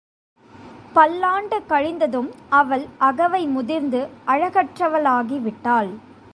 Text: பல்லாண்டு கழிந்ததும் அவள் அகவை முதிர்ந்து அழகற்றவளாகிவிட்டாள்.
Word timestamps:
பல்லாண்டு 0.93 1.57
கழிந்ததும் 1.69 2.29
அவள் 2.49 2.85
அகவை 2.97 3.47
முதிர்ந்து 3.47 4.07
அழகற்றவளாகிவிட்டாள். 4.27 5.91